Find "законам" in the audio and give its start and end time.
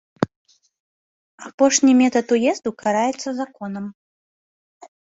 3.45-3.85